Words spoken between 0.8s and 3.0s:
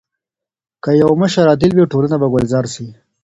که يو مشر عادل وي ټولنه به ګلزار سي.